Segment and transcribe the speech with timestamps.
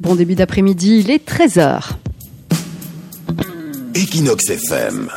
[0.00, 1.90] Bon début d'après-midi, il est 13h.
[3.94, 5.08] Equinox FM.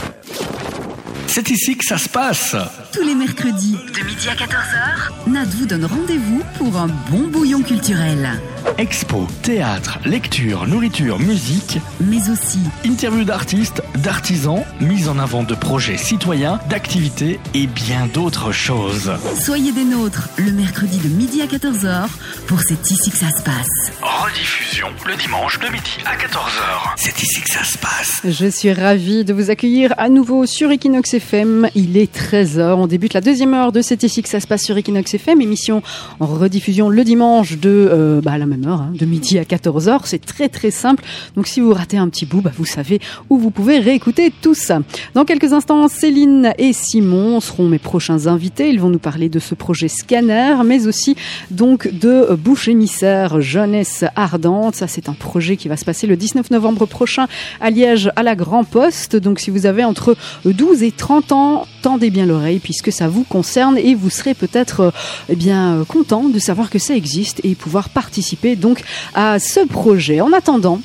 [1.28, 2.56] C'est ici que ça se passe.
[2.94, 7.62] Tous les mercredis, de midi à 14h, Nat vous donne rendez-vous pour un bon bouillon
[7.62, 8.30] culturel.
[8.78, 15.98] Expo, théâtre, lecture, nourriture, musique, mais aussi interviews d'artistes, d'artisans, mise en avant de projets
[15.98, 19.12] citoyens, d'activités et bien d'autres choses.
[19.42, 22.08] Soyez des nôtres le mercredi de midi à 14h
[22.46, 23.92] pour C'est ici que ça se passe.
[24.02, 26.94] Rediffusion le dimanche de midi à 14h.
[26.98, 28.22] C'est ici que ça se passe.
[28.24, 31.70] Je suis ravie de vous accueillir à nouveau sur Equinox FM.
[31.74, 32.74] Il est 13h.
[32.76, 35.42] On débute la deuxième heure de C'est ici que ça se passe sur Equinox FM.
[35.42, 35.82] Émission
[36.20, 40.02] en rediffusion le dimanche de euh, bah, la même heure, hein, de midi à 14h.
[40.06, 41.04] C'est très très simple.
[41.36, 44.54] Donc si vous ratez un petit bout, bah, vous savez où vous pouvez réécouter tout
[44.54, 44.80] ça.
[45.14, 48.70] Dans quelques instants, Céline et Simon seront mes prochains invités.
[48.70, 51.16] Ils vont nous parler de ce projet Scanner, mais aussi
[51.52, 54.76] donc de Bouche émissaire Jeunesse Ardente.
[54.76, 57.28] Ça, c'est un projet qui va se passer le 19 novembre prochain
[57.62, 59.16] à Liège à la Grand Poste.
[59.16, 63.24] Donc si vous avez entre 12 et 30 ans, tendez bien l'oreille puisque ça vous
[63.24, 64.92] concerne et vous serez peut-être euh,
[65.30, 70.22] eh bien content de savoir que ça existe et pouvoir participer donc à ce projet.
[70.22, 70.80] En attendant,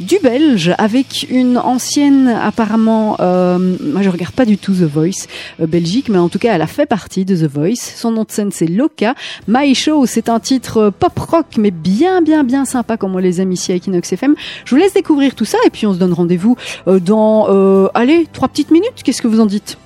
[0.00, 5.26] du belge avec une ancienne apparemment euh, moi je regarde pas du tout The Voice
[5.60, 7.94] euh, Belgique mais en tout cas elle a fait partie de The Voice.
[7.96, 9.14] Son nom de scène c'est Loka.
[9.46, 13.40] My Show c'est un titre pop rock mais bien bien bien sympa comme on les
[13.40, 15.98] aime ici à Equinox FM je vous laisse découvrir tout ça et puis on se
[15.98, 19.02] donne rendez-vous euh, dans euh, allez trois petites minutes.
[19.04, 19.78] Qu'est-ce que vous en dites?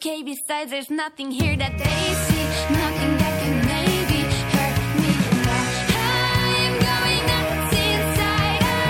[0.00, 0.22] Okay.
[0.22, 1.84] Besides, there's nothing here that they
[2.26, 4.20] see, nothing that can maybe
[4.54, 5.12] hurt me.
[5.52, 8.60] I am going nuts inside.
[8.64, 8.86] I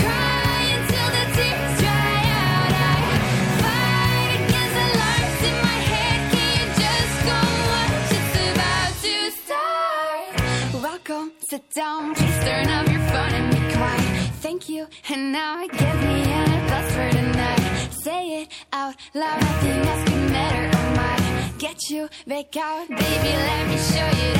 [0.00, 2.72] cry until the tears dry out.
[2.80, 3.00] I
[3.60, 6.20] fight against alarms in my head.
[6.32, 7.38] Can you just go
[7.72, 8.08] watch?
[8.18, 10.28] It's about to start.
[10.82, 14.08] Welcome, sit down, please turn off your phone and be quiet.
[14.40, 17.64] Thank you, and now give me a plus for tonight.
[18.02, 19.44] Say it out loud,
[22.42, 23.36] back out, baby.
[23.36, 24.37] Let me show you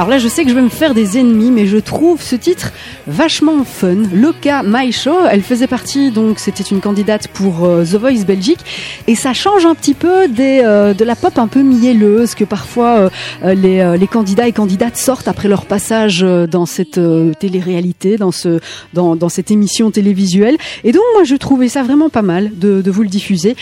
[0.00, 2.34] Alors là, je sais que je vais me faire des ennemis, mais je trouve ce
[2.34, 2.72] titre
[3.06, 3.96] vachement fun.
[4.14, 8.60] Loka My Show, elle faisait partie, donc c'était une candidate pour euh, The Voice Belgique,
[9.06, 12.44] et ça change un petit peu des, euh, de la pop un peu mielleuse que
[12.44, 13.10] parfois euh,
[13.44, 16.98] euh, les, euh, les candidats et candidates sortent après leur passage dans cette
[17.38, 18.58] télé-réalité, dans, ce,
[18.94, 20.56] dans, dans cette émission télévisuelle.
[20.82, 23.54] Et donc moi, je trouvais ça vraiment pas mal de, de vous le diffuser.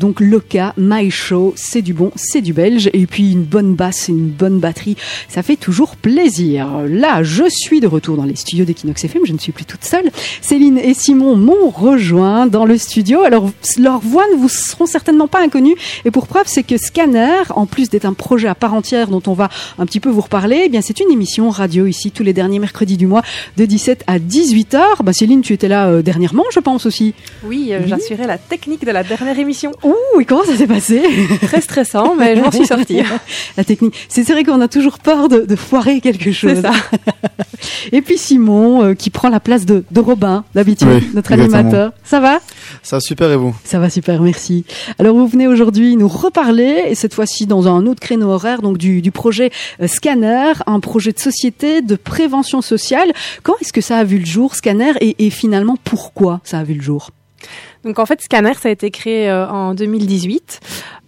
[0.00, 4.08] Donc Loka My Show, c'est du bon, c'est du belge, et puis une bonne basse,
[4.08, 4.96] une bonne batterie,
[5.28, 6.82] ça fait toujours toujours plaisir.
[6.88, 9.22] Là, je suis de retour dans les studios d'Equinox FM.
[9.24, 10.10] Je ne suis plus toute seule.
[10.40, 13.22] Céline et Simon m'ont rejoint dans le studio.
[13.22, 15.74] Alors, leurs voix ne vous seront certainement pas inconnues.
[16.04, 19.22] Et pour preuve, c'est que Scanner, en plus d'être un projet à part entière dont
[19.26, 19.48] on va
[19.78, 22.58] un petit peu vous reparler, eh bien, c'est une émission radio ici tous les derniers
[22.58, 23.22] mercredis du mois
[23.56, 27.14] de 17 à 18 h Bah, Céline, tu étais là euh, dernièrement, je pense aussi.
[27.44, 29.72] Oui, euh, j'assurais la technique de la dernière émission.
[29.82, 31.02] Ouh, et comment ça s'est passé?
[31.42, 33.00] Très stressant, mais je m'en suis sortie.
[33.56, 33.94] La technique.
[34.08, 36.60] C'est c'est vrai qu'on a toujours peur de, de foirer quelque chose.
[36.60, 36.72] Ça.
[37.92, 41.60] Et puis Simon, euh, qui prend la place de, de Robin, d'habitude, Oui, notre exactement.
[41.60, 41.92] animateur.
[42.04, 42.40] Ça va?
[42.82, 43.56] Ça super et vous?
[43.64, 44.66] Ça va super, merci.
[44.98, 48.76] Alors vous venez aujourd'hui nous reparler, et cette fois-ci dans un autre créneau horaire, donc
[48.76, 53.10] du, du projet euh, Scanner, un projet de société de prévention sociale.
[53.42, 56.64] Quand est-ce que ça a vu le jour, Scanner, et, et finalement pourquoi ça a
[56.64, 57.08] vu le jour?
[57.84, 60.60] Donc en fait, Scanner, ça a été créé euh, en 2018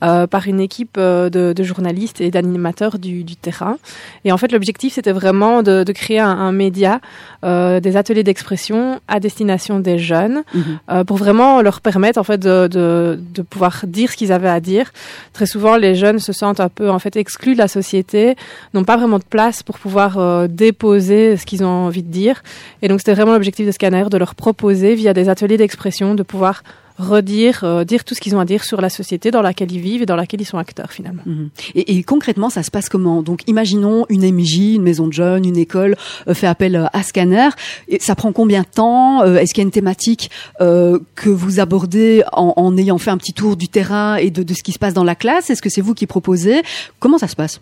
[0.05, 3.77] euh, par une équipe euh, de, de journalistes et d'animateurs du, du terrain.
[4.25, 7.01] Et en fait, l'objectif, c'était vraiment de, de créer un, un média,
[7.45, 10.43] euh, des ateliers d'expression à destination des jeunes,
[10.91, 14.49] euh, pour vraiment leur permettre en fait de, de, de pouvoir dire ce qu'ils avaient
[14.49, 14.93] à dire.
[15.33, 18.37] Très souvent, les jeunes se sentent un peu en fait exclus de la société,
[18.73, 22.43] n'ont pas vraiment de place pour pouvoir euh, déposer ce qu'ils ont envie de dire.
[22.83, 26.23] Et donc, c'était vraiment l'objectif de Scanner de leur proposer via des ateliers d'expression de
[26.23, 26.63] pouvoir
[26.99, 29.81] redire, euh, dire tout ce qu'ils ont à dire sur la société dans laquelle ils
[29.81, 31.23] vivent et dans laquelle ils sont acteurs finalement.
[31.27, 31.51] Mhm.
[31.75, 33.23] et, et concrètement, ça se passe comment?
[33.23, 35.97] Donc imaginons une MJ, une maison de jeunes, une école
[36.29, 37.49] euh, fait appel euh, à Scanner.
[37.89, 39.23] Et ça prend combien de temps?
[39.23, 40.31] Euh, Est-ce qu'il y a une thématique
[40.61, 44.43] euh, que vous abordez en, en ayant fait un petit tour du terrain et de,
[44.43, 45.51] de ce qui se passe dans la classe?
[45.51, 46.63] Est-ce que c'est vous qui proposez?
[47.01, 47.61] Comment ça se passe?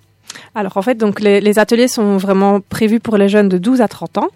[0.54, 3.80] Alors en fait, donc les, les ateliers sont vraiment prévus pour les jeunes de 12
[3.82, 4.28] à 30 ans.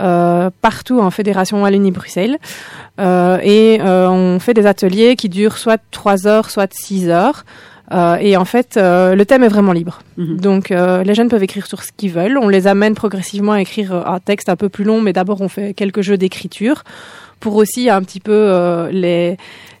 [0.00, 2.38] Euh, partout en fédération Wallonie-Bruxelles.
[2.98, 7.44] Euh, et euh, on fait des ateliers qui durent soit 3 heures soit 6 heures.
[7.92, 10.00] Euh, et en fait euh, le thème est vraiment libre.
[10.16, 10.40] Mhm.
[10.40, 12.38] donc euh, les jeunes peuvent écrire sur ce qu'ils veulent.
[12.38, 15.48] On les amène progressivement à écrire un texte un peu plus long mais d'abord on
[15.48, 16.84] fait quelques jeux d'écriture
[17.40, 19.36] pour aussi un petit peu euh, les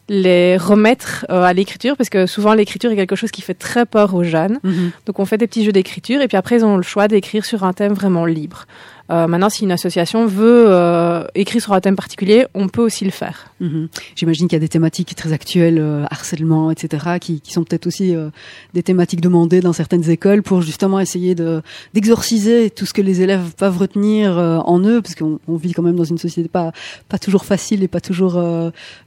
[0.08, 4.12] les remettre à l'écriture parce que souvent l'écriture est quelque chose qui fait très peur
[4.12, 4.58] aux jeunes.
[5.06, 7.44] Donc on fait des petits jeux d'écriture et puis après ils ont le choix d'écrire
[7.44, 8.66] sur un thème vraiment libre.
[9.10, 13.04] Euh, maintenant, si une association veut euh, écrire sur un thème particulier, on peut aussi
[13.04, 13.52] le faire.
[13.60, 13.88] Mhm.
[14.14, 17.86] J'imagine qu'il y a des thématiques très actuelles, euh, harcèlement, etc., qui, qui sont peut-être
[17.86, 18.30] aussi euh,
[18.74, 21.62] des thématiques demandées dans certaines écoles pour justement essayer de
[21.94, 25.72] d'exorciser tout ce que les élèves peuvent retenir euh, en eux, parce qu'on on vit
[25.72, 26.72] quand même dans une société pas
[27.08, 28.40] pas toujours facile et pas toujours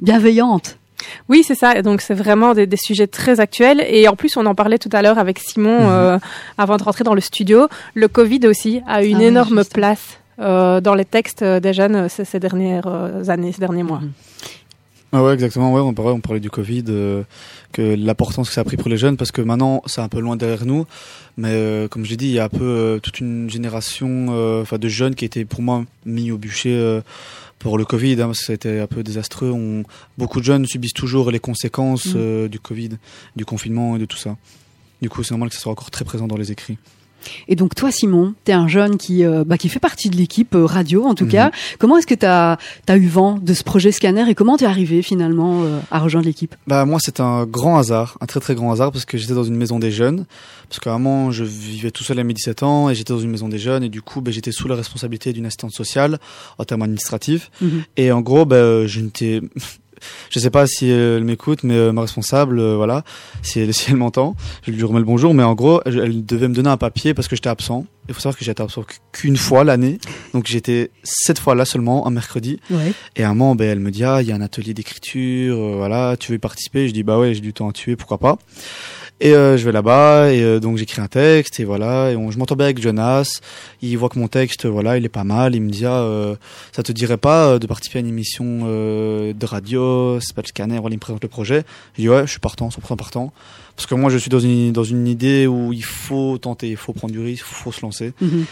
[0.02, 0.78] bienveillante.
[1.30, 1.82] Oui, c'est ça.
[1.82, 3.84] Donc c'est vraiment des, des sujets très actuels.
[3.88, 5.90] Et en plus, on en parlait tout à l'heure avec Simon Mhm.
[5.90, 6.20] euh,
[6.58, 7.68] avant de rentrer dans le studio.
[7.96, 12.10] Le Covid aussi a une Ah énorme place euh, dans les textes des jeunes euh,
[12.10, 14.00] ces, ces dernières euh, années, ces derniers mois.
[14.00, 14.12] Mhm.
[15.16, 15.72] Ah ouais, exactement.
[15.72, 17.22] Ouais, on parlait, on parlait du Covid, euh,
[17.72, 20.20] que l'importance que ça a pris pour les jeunes, parce que maintenant c'est un peu
[20.20, 20.88] loin derrière nous,
[21.38, 24.64] mais euh, comme j'ai dit, il y a un peu euh, toute une génération, euh,
[24.64, 27.02] enfin de jeunes qui étaient pour moi mis au bûcher euh,
[27.64, 28.22] pour le Covid.
[28.22, 29.50] Hein, c'était un peu désastreux.
[29.52, 29.84] On,
[30.18, 32.14] beaucoup de jeunes subissent toujours les conséquences Mhm.
[32.18, 32.90] euh, du Covid,
[33.36, 34.38] du confinement et de tout ça.
[35.02, 36.78] Du coup, c'est normal que ça soit encore très présent dans les écrits.
[37.48, 40.16] Et donc toi, Simon, tu es un jeune qui, euh, bah, qui fait partie de
[40.16, 41.32] l'équipe euh, radio, en tout Mhm.
[41.32, 41.52] cas.
[41.80, 42.58] Comment est-ce que tu as,
[42.96, 46.26] eu vent de ce projet Scanner et comment tu es arrivé finalement euh, à rejoindre
[46.28, 46.56] l'équipe?
[46.68, 49.44] Bah moi c'est un grand hasard, un très très grand hasard parce que j'étais dans
[49.44, 50.26] une maison des jeunes,
[50.70, 53.20] parce qu'à un moment je vivais tout seul à mes 17 ans et j'étais dans
[53.20, 56.20] une maison des jeunes et du coup bah, j'étais sous la responsabilité d'une assistante sociale
[56.58, 57.84] en termes administratifs Mhm.
[57.98, 59.42] et en gros bah, je n'étais
[60.30, 63.04] je sais pas si elle m'écoute mais euh, ma responsable euh, voilà
[63.42, 66.48] si elle si elle m'entend je lui remets le bonjour mais en gros elle devait
[66.48, 68.84] me donner un papier parce que j'étais absent il faut savoir que j'étais absent
[69.14, 69.98] qu'une fois l'année
[70.34, 72.94] donc j'étais cette fois là seulement un mercredi Ouais.
[73.16, 75.58] et à un moment, ben, elle me dit, ah, il y a un atelier d'écriture,
[75.58, 76.88] euh, voilà, tu veux y participer?
[76.88, 78.38] Je dis, bah ouais, j'ai du temps à tuer, pourquoi pas?
[79.24, 82.30] Et euh, je vais là-bas, et euh, donc j'écris un texte, et voilà, et on,
[82.30, 83.40] je m'entends bien avec Jonas,
[83.82, 86.36] il voit que mon texte, voilà, il est pas mal, il me dit, ah, euh,
[86.74, 90.42] ça te dirait pas euh, de participer à une émission euh, de radio, c'est pas
[90.42, 91.64] le scanner, voilà, il me présente le projet.
[91.96, 93.32] Je dis, ouais, je suis partant, 100% partant.
[93.76, 96.78] Parce que moi, je suis dans une, dans une idée où il faut tenter, il
[96.78, 98.14] faut prendre du risque, il faut se lancer.
[98.22, 98.46] Mhm.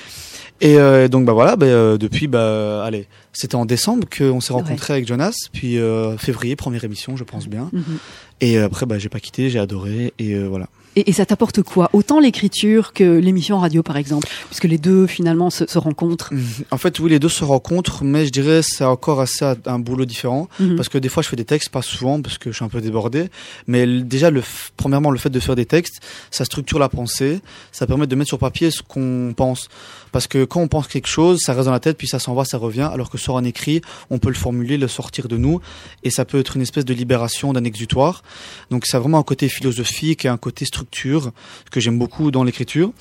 [0.61, 4.53] Et euh, donc bah voilà, bah, euh, depuis bah allez, c'était en décembre qu'on s'est
[4.53, 7.69] rencontrés avec Jonas, puis euh, février première émission, je pense bien.
[7.73, 7.97] Mhm.
[8.41, 10.67] Et après bah j'ai pas quitté, j'ai adoré et voilà.
[10.95, 15.07] Et, et ça t'apporte quoi Autant l'écriture que l'émission radio, par exemple, puisque les deux
[15.07, 16.33] finalement se, se rencontrent.
[16.71, 19.79] En fait oui les deux se rencontrent, mais je dirais c'est encore assez un- un
[19.79, 20.75] boulot différent Mhm.
[20.75, 22.69] parce que des fois je fais des textes pas souvent parce que je suis un
[22.69, 23.29] peu débordé,
[23.67, 24.43] mais déjà le
[24.77, 27.39] premièrement le fait de faire des textes, ça structure la pensée,
[27.71, 29.69] ça permet de mettre sur papier ce qu'on pense.
[30.11, 32.33] Parce que quand on pense quelque chose, ça reste dans la tête, puis ça s'en
[32.33, 32.89] va, ça revient.
[32.91, 35.61] Alors que sur un écrit, on peut le formuler, le sortir de nous,
[36.03, 38.23] et ça peut être une espèce de libération, d'un exutoire.
[38.69, 41.31] Donc ça a vraiment un côté philosophique et un côté structure
[41.69, 42.91] que j'aime beaucoup dans l'écriture.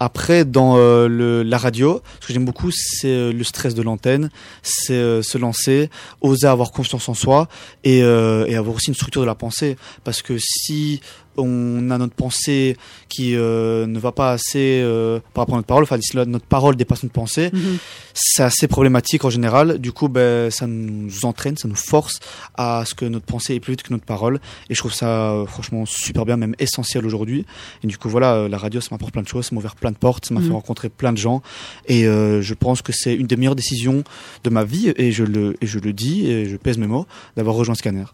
[0.00, 4.30] Après, dans euh, la radio, ce que j'aime beaucoup, c'est euh, le stress de l'antenne,
[4.62, 7.48] c'est euh, se lancer, oser avoir confiance en soi
[7.84, 9.76] et, et avoir aussi une structure de la pensée.
[10.04, 11.00] Parce que si
[11.38, 12.76] on a notre pensée
[13.08, 16.46] qui euh, ne va pas assez euh, par rapport à notre parole, enfin si notre
[16.46, 17.78] parole dépasse notre pensée, Mhm.
[18.14, 19.78] c'est assez problématique en général.
[19.78, 22.20] Du coup, ben, ça nous entraîne, ça nous force
[22.56, 24.40] à ce que notre pensée est plus vite que notre parole.
[24.70, 27.44] Et je trouve ça euh, franchement super bien, même essentiel aujourd'hui.
[27.82, 29.90] Et du coup, voilà, la radio, ça m'apporte plein de choses, ça m'a ouvert plein
[29.92, 30.46] de portes, ça m'a Mhm.
[30.46, 31.42] fait rencontrer plein de gens.
[31.86, 34.04] Et je pense que c'est une des meilleures décisions
[34.44, 34.92] de ma vie.
[34.96, 38.04] Et je le, et je le dis, et je pèse mes mots, d'avoir rejoint Scanner.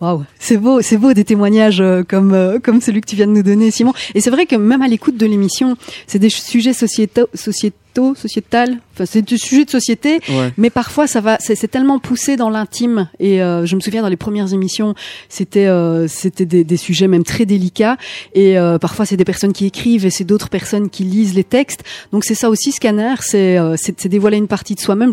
[0.00, 3.26] Waouh, c'est beau, c'est beau des témoignages euh, comme euh, comme celui que tu viens
[3.26, 3.92] de nous donner, Simon.
[4.14, 5.76] Et c'est vrai que même à l'écoute de l'émission,
[6.06, 7.76] c'est des sujets sociétaux, sociétaux,
[8.14, 8.78] sociétal.
[8.94, 10.52] Enfin, c'est des sujets de société, Ouais.
[10.56, 13.08] mais parfois ça va, c'est tellement poussé dans l'intime.
[13.18, 14.94] Et euh, je me souviens dans les premières émissions,
[15.28, 17.96] c'était euh, c'était des, des sujets même très délicats.
[18.34, 21.44] Et euh, parfois c'est des personnes qui écrivent et c'est d'autres personnes qui lisent les
[21.44, 21.82] textes.
[22.12, 25.10] Donc c'est ça aussi, scanner, c'est euh, c'est dévoiler une partie de soi-même,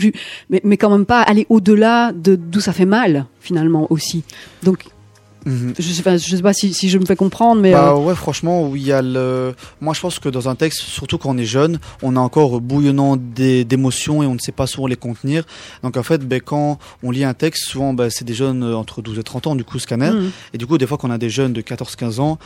[0.50, 4.24] mais mais quand même pas aller au-delà de d'où ça fait mal finalement aussi.
[4.64, 4.86] Donc
[5.46, 5.74] Mhm.
[5.78, 7.98] je sais pas, je sais pas si, si je me fais comprendre, mais Bah euh,
[8.00, 9.54] ouais, franchement, oui, il y a le.
[9.82, 12.60] Moi, je pense que dans un texte, surtout quand on est jeune, on a encore
[12.60, 15.44] bouillonnant d'émotions et on ne sait pas souvent les contenir.
[15.84, 19.02] Donc en fait, ben, quand on lit un texte, souvent, ben, c'est des jeunes entre
[19.02, 20.12] 12 et 30 ans, du coup, scanner.
[20.12, 22.40] hmm, Et du coup, des fois, quand on a des jeunes de 14-15 ans,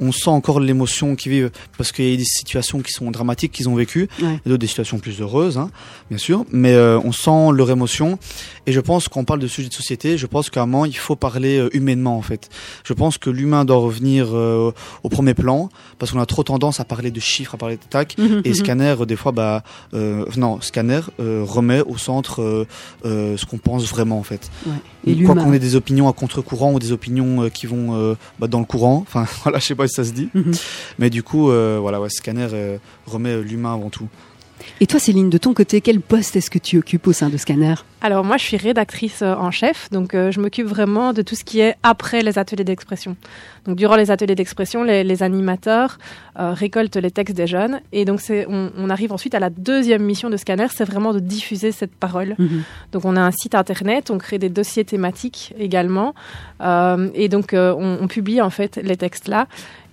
[0.00, 3.52] on sent encore l'émotion qu'ils vivent parce qu'il y a des situations qui sont dramatiques
[3.52, 4.40] qu'ils ont vécues Ouais.
[4.44, 5.70] et d'autres des situations plus heureuses, hein,
[6.10, 6.44] bien sûr.
[6.50, 8.18] Mais euh, on sent leur émotion.
[8.66, 10.96] Et je pense qu'on parle de sujets de société, je pense qu'à un moment, il
[10.96, 12.47] faut parler euh, humainement, en fait.
[12.84, 16.80] Je pense que l'humain doit revenir euh, au premier plan parce qu'on a trop tendance
[16.80, 18.16] à parler de chiffres, à parler de tac.
[18.18, 18.54] mhm, Et mhm.
[18.54, 19.62] Scanner, euh, des fois, bah,
[19.94, 22.66] euh, non, Scanner euh, remet au centre
[23.04, 24.50] ce qu'on pense vraiment, en fait.
[24.66, 24.72] Ouais.
[25.06, 28.60] Et Quoi qu'on ait des opinions à contre-courant ou des opinions qui vont bah, dans
[28.60, 30.52] le courant, enfin voilà, je sais pas si ça se dit, Mhm.
[30.98, 32.46] mais du coup, voilà, ouais, Scanner
[33.06, 34.08] remet l'humain avant tout.
[34.80, 37.36] Et toi, Céline, de ton côté, quel poste est-ce que tu occupes au sein de
[37.36, 37.74] Scanner?
[38.00, 41.34] Alors moi, je suis rédactrice euh, en chef, donc euh, je m'occupe vraiment de tout
[41.34, 43.16] ce qui est après les ateliers d'expression.
[43.66, 45.98] Donc durant les ateliers d'expression, les, les animateurs
[46.38, 50.02] euh, récoltent les textes des jeunes, et donc on, on arrive ensuite à la deuxième
[50.04, 52.36] mission de Scanner, c'est vraiment de diffuser cette parole.
[52.38, 52.62] Mhm.
[52.92, 56.14] Donc on a un site internet, on crée des dossiers thématiques également,
[56.60, 59.48] euh, et donc on, on publie en fait les textes là.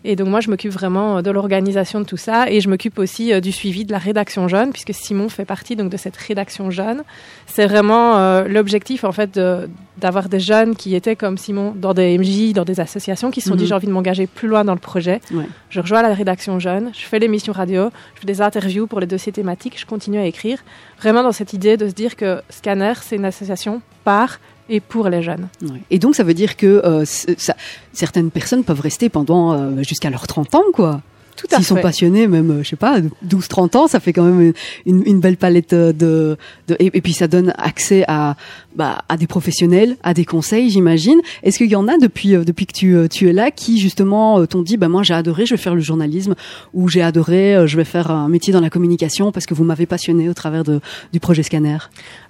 [0.08, 3.00] Et donc moi je m'occupe vraiment euh, de l'organisation de tout ça, et je m'occupe
[3.00, 6.16] aussi euh, du suivi de la rédaction jeune, puisque Simon fait partie donc de cette
[6.16, 7.04] rédaction jeune.
[7.48, 11.94] C'est vraiment euh, l'objectif en fait de- d'avoir des jeunes qui étaient comme Simon dans
[11.94, 13.68] des MJ, dans des associations, qui se sont dit Mhm.
[13.70, 15.22] j'ai envie de m'engager plus loin dans le projet.
[15.34, 15.46] Ouais.
[15.70, 19.08] Je rejoins la rédaction jeune, je fais l'émission radio, je fais des interviews pour les
[19.08, 20.60] dossiers thématiques, je continue à écrire.
[21.00, 25.08] Vraiment dans cette idée de se dire que Scanner, c'est une association par et pour
[25.10, 25.48] les jeunes.
[25.62, 25.82] Ouais.
[25.92, 27.56] Et donc, ça veut dire que euh, ça-
[27.94, 31.02] certaines personnes peuvent rester pendant euh, jusqu'à leurs 30 ans, quoi.
[31.36, 34.24] Tout à S'ils sont passionnés, même, euh, je sais pas, 12-30 ans, ça fait quand
[34.24, 34.54] même
[34.86, 36.38] une, une belle palette euh, de...
[36.68, 38.36] de et, et puis, ça donne accès à,
[38.76, 41.20] bah, à des professionnels, à des conseils, j'imagine.
[41.44, 44.46] Est-ce qu'il y en a depuis, euh, depuis que tu, tu es là qui, justement,
[44.46, 46.36] t'ont dit, bah, moi, j'ai adoré, je vais faire le journalisme,
[46.74, 49.86] ou j'ai adoré, je vais faire un métier dans la communication parce que vous m'avez
[49.86, 50.80] passionné au travers de,
[51.12, 51.78] du projet Scanner?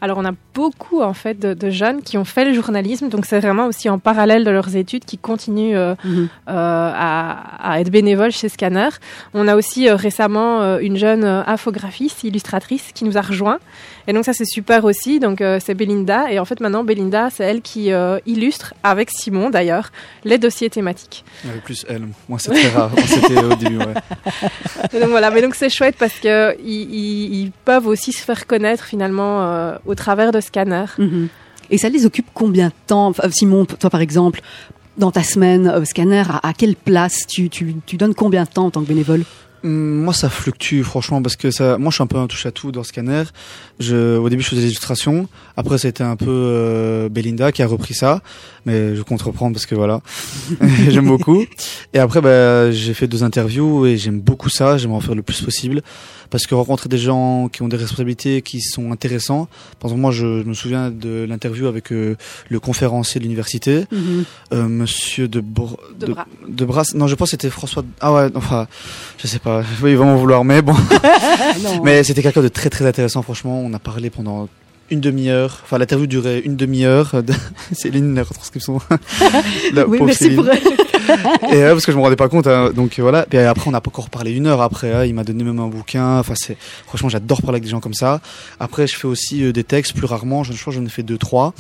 [0.01, 3.25] Alors on a beaucoup en fait de, de jeunes qui ont fait le journalisme, donc
[3.25, 6.27] c'est vraiment aussi en parallèle de leurs études qui continuent euh, Mhm.
[6.50, 8.89] euh, à, à être bénévoles chez Scanner.
[9.33, 13.59] On a aussi euh, récemment euh, une jeune euh, infographiste, illustratrice qui nous a rejoint.
[14.07, 15.19] Et donc ça c'est super aussi.
[15.19, 19.09] Donc euh, c'est Belinda et en fait maintenant Belinda c'est elle qui euh, illustre avec
[19.09, 19.91] Simon d'ailleurs
[20.23, 21.23] les dossiers thématiques.
[21.47, 23.93] Avec plus elle, moi c'est très rare, c'était au début, ouais.
[24.93, 28.83] Et donc voilà, mais donc c'est chouette parce que ils, peuvent aussi se faire connaître
[28.83, 30.85] finalement euh, au travers de Scanner.
[30.97, 31.29] Mhm.
[31.71, 33.11] Et ça les occupe combien de temps?
[33.31, 34.41] Simon, toi par exemple,
[34.97, 38.49] dans ta semaine, euh, scanner, à, à quelle place tu, tu, tu donnes combien de
[38.49, 39.23] temps en tant que bénévole?
[39.63, 42.45] Hum, Moi, ça fluctue, franchement, parce que ça, moi, je suis un peu un touche
[42.45, 43.23] à tout dans Scanner.
[43.79, 45.27] Je, au début, je faisais des illustrations.
[45.57, 48.21] Après, c'était un peu euh, Belinda qui a repris ça,
[48.65, 50.01] mais je compte reprendre parce que voilà,
[50.89, 51.43] j'aime beaucoup.
[51.93, 54.77] Et après, bah, j'ai fait deux interviews et j'aime beaucoup ça.
[54.77, 55.81] J'aimerais en faire le plus possible
[56.29, 59.48] parce que rencontrer des gens qui ont des responsabilités qui sont intéressants.
[59.79, 62.15] Par exemple, moi, je, je me souviens de l'interview avec euh,
[62.50, 63.86] le conférencier de l'université,
[64.53, 66.27] euh, Monsieur de, Br- De Bras.
[66.48, 66.94] de Brasse.
[66.96, 67.84] Non, je pense que c'était François.
[68.01, 68.67] Ah ouais, enfin,
[69.17, 69.63] je sais pas.
[69.84, 70.74] Oui, ils vont m'en vouloir, mais bon.
[71.63, 71.82] Non.
[71.84, 73.62] Mais c'était quelqu'un de très très intéressant, franchement.
[73.62, 74.48] On a parlé pendant
[74.91, 75.61] une demi-heure.
[75.63, 77.23] Enfin, l'interview durait une demi-heure.
[77.23, 77.33] De...
[77.71, 78.79] Céline, la retranscription.
[79.73, 80.37] La oui, merci Céline.
[80.37, 80.61] pour elle.
[81.51, 82.47] et euh, parce que je me rendais pas compte.
[82.47, 83.25] hein, donc euh, voilà.
[83.29, 84.93] Puis après, on a pas encore parlé une heure après.
[84.93, 86.19] hein, il m'a donné même un bouquin.
[86.19, 88.21] Enfin, c'est franchement, j'adore parler avec des gens comme ça.
[88.59, 90.43] Après, je fais aussi euh, des textes plus rarement.
[90.43, 91.53] Je, je crois que j'en ai fait deux, trois.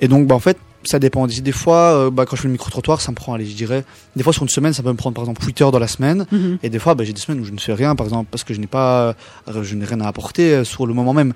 [0.00, 1.26] Et donc, bah en fait, ça dépend.
[1.26, 3.54] Des, fois, euh, bah, quand je fais le micro trottoir, ça me prend, allez, je
[3.54, 5.78] dirais, des fois sur une semaine, ça peut me prendre par exemple 8 heures dans
[5.78, 6.26] la semaine.
[6.30, 6.58] Mhm.
[6.62, 8.44] Et des fois, bah, j'ai des semaines où je ne fais rien, par exemple, parce
[8.44, 9.14] que je n'ai pas,
[9.48, 11.32] euh, je n'ai rien à apporter euh, sur le moment même.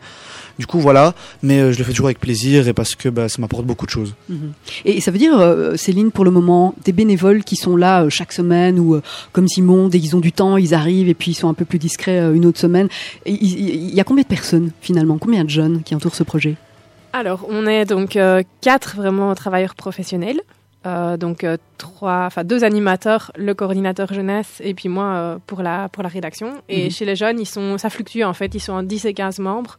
[0.59, 1.15] Du coup, voilà.
[1.43, 3.91] Mais je le fais toujours avec plaisir et parce que bah, ça m'apporte beaucoup de
[3.91, 4.15] choses.
[4.29, 4.53] Mhm.
[4.85, 8.79] Et ça veut dire, Céline, pour le moment, des bénévoles qui sont là chaque semaine
[8.79, 9.01] ou
[9.33, 11.65] comme Simon, dès qu'ils ont du temps, ils arrivent et puis ils sont un peu
[11.65, 12.89] plus discrets une autre semaine.
[13.27, 15.19] Il y a combien de personnes finalement?
[15.19, 16.57] Combien de jeunes qui entourent ce projet?
[17.13, 20.41] Alors, on est donc euh, quatre vraiment travailleurs professionnels.
[20.87, 25.61] Euh, donc euh, trois, enfin deux animateurs, le coordinateur jeunesse et puis moi euh, pour
[25.63, 26.55] la pour la rédaction.
[26.71, 26.91] Et Mhm.
[26.91, 28.55] chez les jeunes, ils sont, ça fluctue en fait.
[28.55, 29.77] Ils sont en 10 et 15 membres.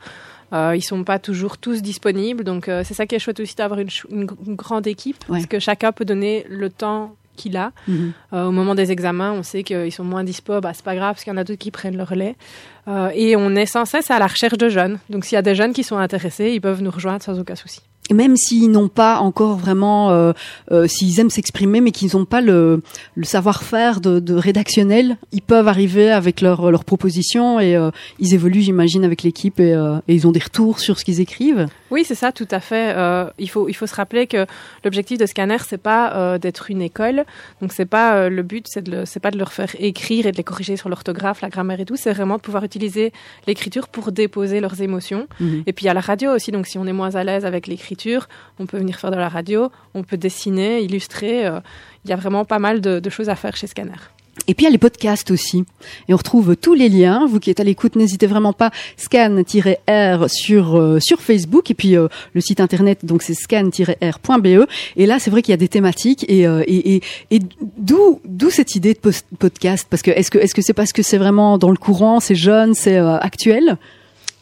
[0.53, 3.55] Euh, ils sont pas toujours tous disponibles, donc euh, c'est ça qui est chouette aussi
[3.55, 5.37] d'avoir une, une gr- une grande équipe Ouais.
[5.37, 7.71] parce que chacun peut donner le temps qu'il a.
[7.87, 8.13] Mhm.
[8.33, 11.13] Euh, au moment des examens, on sait qu'ils sont moins dispo, bah, c'est pas grave
[11.13, 12.35] parce qu'il y en a d'autres qui prennent le relais.
[12.87, 14.99] Euh, et on est sans cesse à la recherche de jeunes.
[15.09, 17.55] Donc s'il y a des jeunes qui sont intéressés, ils peuvent nous rejoindre sans aucun
[17.55, 17.81] souci.
[18.13, 20.33] Même s'ils n'ont pas encore vraiment, euh,
[20.71, 22.81] euh, s'ils aiment s'exprimer, mais qu'ils n'ont pas le,
[23.15, 28.33] le savoir-faire de, de rédactionnel, ils peuvent arriver avec leurs leurs propositions et euh, ils
[28.33, 29.71] évoluent, j'imagine, avec l'équipe et,
[30.07, 31.67] et ils ont des retours sur ce qu'ils écrivent.
[31.89, 32.95] Oui, c'est ça, tout à fait.
[33.37, 34.45] Il faut il faut se rappeler que
[34.83, 37.25] l'objectif de Scanner c'est pas d'être une école.
[37.61, 40.37] Donc c'est pas le but, c'est de c'est pas de leur faire écrire et de
[40.37, 41.95] les corriger sur l'orthographe, la grammaire et tout.
[41.95, 43.11] C'est vraiment de pouvoir utiliser
[43.47, 45.27] l'écriture pour déposer leurs émotions.
[45.39, 45.63] Mhm.
[45.67, 46.51] Et puis il y a la radio aussi.
[46.51, 48.00] Donc si on est moins à l'aise avec l'écriture,
[48.59, 51.45] on peut venir faire de la radio, on peut dessiner, illustrer.
[51.47, 51.59] euh,
[52.05, 53.91] Il y a vraiment pas mal de, choses à faire chez Scanner.
[54.47, 55.65] Et puis il y a les podcasts aussi.
[56.07, 57.27] Et on retrouve tous les liens.
[57.27, 58.71] Vous qui êtes à l'écoute, n'hésitez vraiment pas.
[58.97, 64.65] Scan-R sur euh, sur Facebook et puis euh, le site internet donc c'est scan-r.be.
[64.95, 67.39] Et là c'est vrai qu'il y a des thématiques et et, et, et
[67.77, 69.85] d'où d'où cette idée de podcast?
[69.89, 72.35] Parce que est-ce que est-ce que c'est parce que c'est vraiment dans le courant, c'est
[72.35, 73.77] jeune, c'est actuel?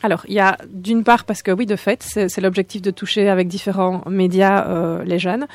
[0.02, 3.28] Alors, il y a d'une part parce que oui, de fait, c'est l'objectif de toucher
[3.30, 5.46] avec différents médias euh, les jeunes,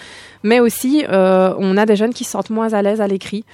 [0.42, 3.46] mais aussi euh, on a des jeunes qui se sentent moins à l'aise à l'écrit.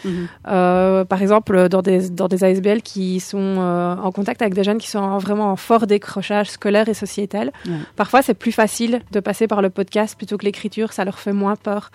[0.48, 4.78] Euh, par exemple, dans des dans des ASBL qui sont en contact avec des jeunes
[4.78, 7.52] qui sont en- vraiment en fort décrochage scolaire et sociétal.
[7.94, 11.32] Parfois, c'est plus facile de passer par le podcast plutôt que l'écriture, ça leur fait
[11.32, 11.90] moins peur.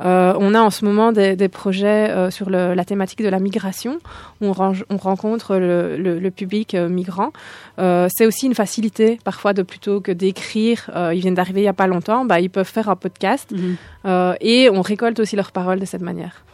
[0.00, 3.98] On a en ce moment des, des projets sur le- la thématique de la migration.
[4.40, 7.30] On, range- on rencontre le, le- le public migrant.
[7.78, 10.90] C'est aussi une facilité parfois de plutôt que d'écrire.
[10.94, 13.52] euh, ils viennent d'arriver il y a pas longtemps, bah, ils peuvent faire un podcast
[14.04, 16.44] euh, et on récolte aussi leurs paroles de cette manière.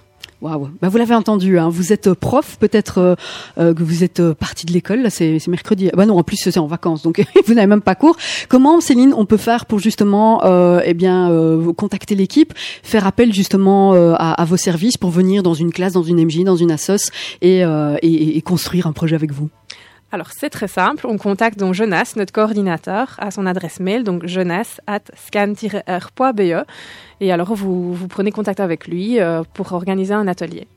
[0.42, 0.68] Waouh.
[0.82, 1.58] Bah vous l'avez entendu.
[1.58, 1.70] Hein.
[1.70, 3.16] Vous êtes euh, prof, peut-être
[3.56, 5.00] euh, que vous êtes parti de l'école.
[5.00, 5.90] Là, c'est mercredi.
[5.94, 8.16] Bah non, en plus c'est en vacances, donc vous n'avez même pas cours.
[8.48, 13.32] Comment, Céline, on peut faire pour justement, euh, eh bien, euh, contacter l'équipe, faire appel
[13.32, 16.70] justement à, à vos services pour venir dans une classe, dans une MJ, dans une
[16.70, 19.48] assos et, et, et construire un projet avec vous?
[20.12, 24.24] Alors c'est très simple, on contacte donc Jonas, notre coordinateur, à son adresse mail, donc
[24.26, 26.64] jonas at scan-r.be.
[27.20, 30.68] Et alors vous, vous prenez contact avec lui euh, pour organiser un atelier.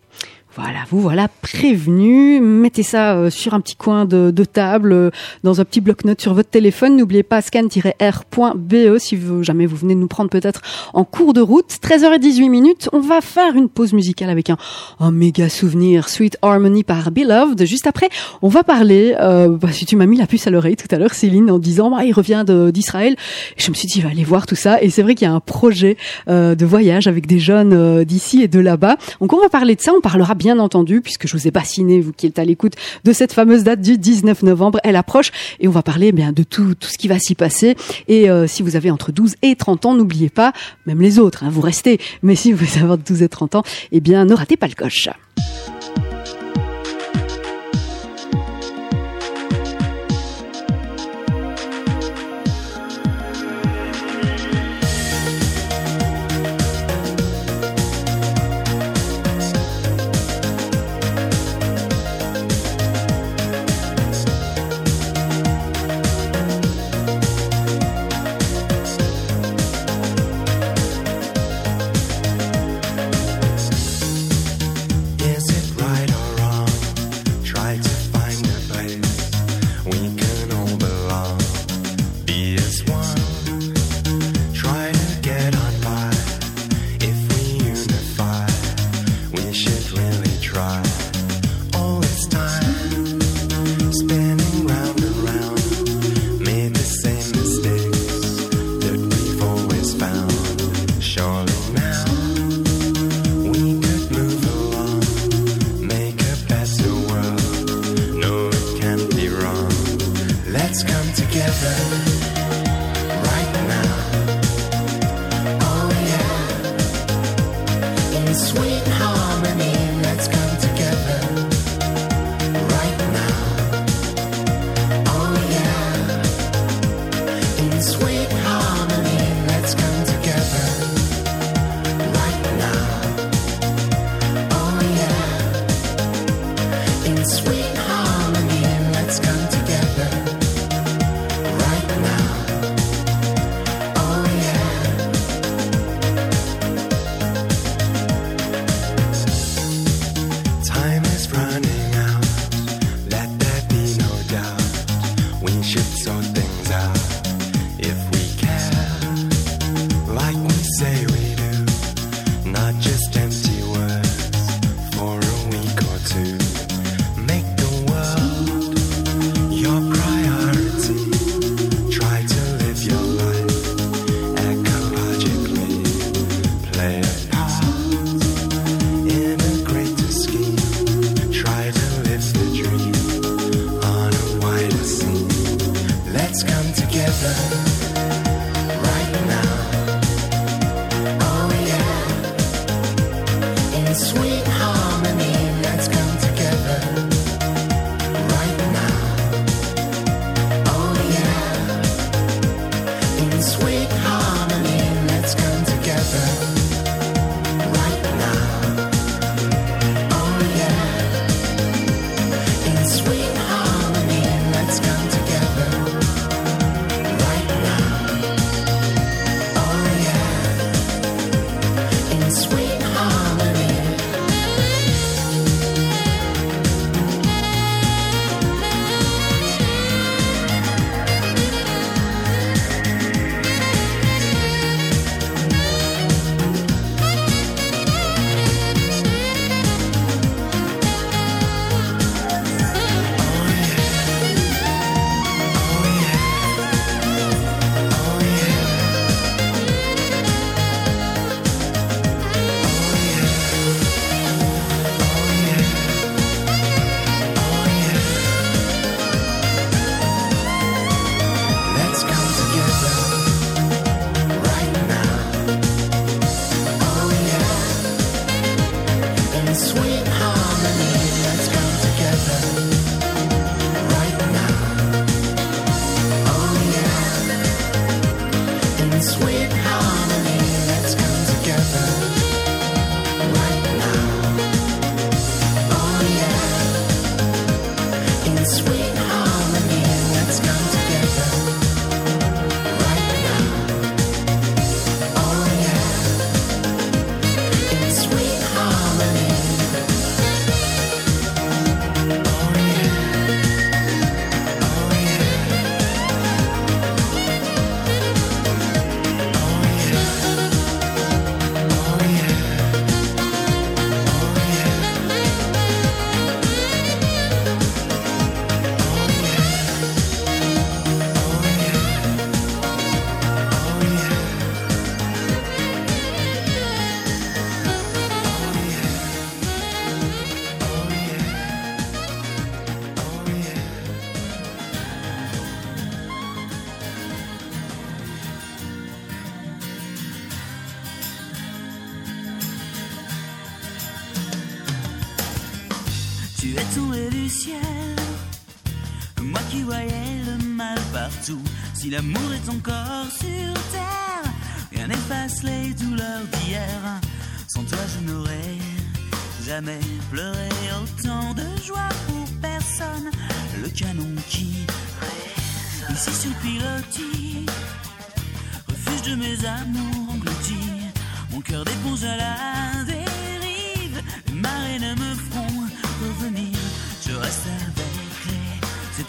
[0.55, 2.41] Voilà, vous voilà prévenu.
[2.41, 5.11] Mettez ça euh, sur un petit coin de, de table, euh,
[5.43, 6.97] dans un petit bloc-notes sur votre téléphone.
[6.97, 10.61] N'oubliez pas scan-r.be si vous, jamais vous venez de nous prendre peut-être
[10.93, 11.67] en cours de route.
[11.81, 12.89] 13h18 minutes.
[12.93, 14.57] On va faire une pause musicale avec un,
[14.99, 16.09] un méga souvenir.
[16.09, 17.63] Sweet Harmony par Beloved.
[17.65, 18.09] Juste après,
[18.41, 20.97] on va parler, euh, bah, si tu m'as mis la puce à l'oreille tout à
[20.97, 23.15] l'heure, Céline, en disant, bah, il revient d'Israël.
[23.57, 24.81] Je me suis dit, il va aller voir tout ça.
[24.81, 28.03] Et c'est vrai qu'il y a un projet euh, de voyage avec des jeunes euh,
[28.03, 28.97] d'ici et de là-bas.
[29.21, 29.91] Donc on va parler de ça.
[29.95, 32.73] On parlera bien entendu, puisque je vous ai bassiné, vous qui êtes à l'écoute
[33.03, 34.79] de cette fameuse date du 19 novembre.
[34.83, 37.75] Elle approche et on va parler bien de tout, tout ce qui va s'y passer.
[38.07, 40.53] Et euh, si vous avez entre 12 et 30 ans, n'oubliez pas,
[40.87, 41.99] même les autres, hein, vous restez.
[42.23, 44.75] Mais si vous avez entre 12 et 30 ans, eh bien ne ratez pas le
[44.75, 45.09] coche.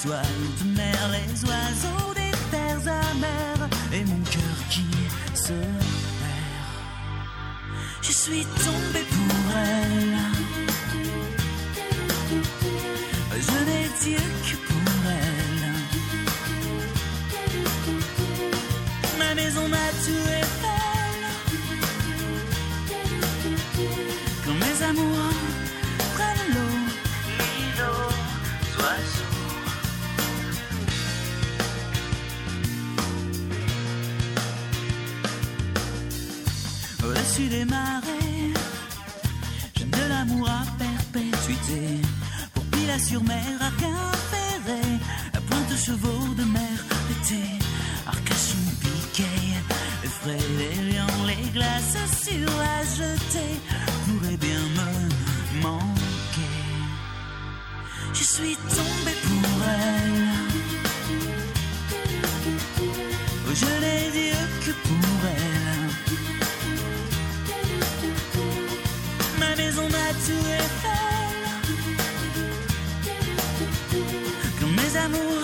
[0.01, 0.25] étoiles
[0.59, 4.87] de mer, les oiseaux des terres amères et mon cœur qui
[5.35, 6.71] se perd.
[8.03, 10.19] Je suis tombé pour elle.
[13.33, 15.65] Je n'ai Dieu que pour elle.
[19.19, 20.40] Ma maison m'a tué.
[37.61, 37.75] J'aime
[39.91, 42.01] de l'amour à perpétuité.
[42.55, 44.81] Pour Pila sur mer, Arcade ferré.
[45.35, 47.43] La pointe chevaux de mer d'été.
[48.07, 49.25] Arcachon piquet.
[50.25, 53.57] Les les lions, les glaces sur la jetée.
[54.07, 56.65] Pourrait bien me manquer.
[58.15, 60.29] Je suis tombé pour elle.
[63.53, 65.10] Je n'ai Dieu que pour
[70.31, 71.65] Sous les femmes
[74.61, 75.40] Que mes amours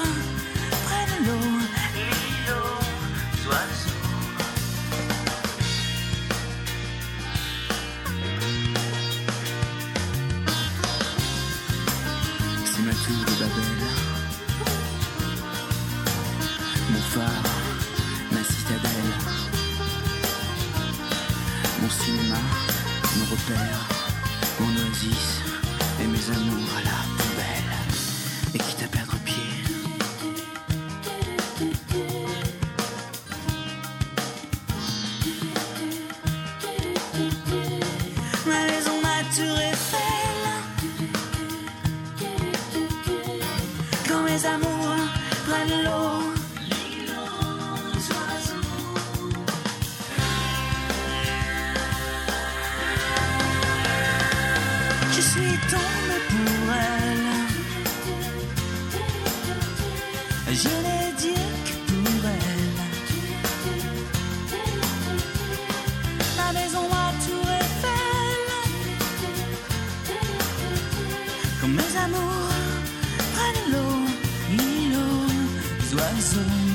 [76.16, 76.65] handsome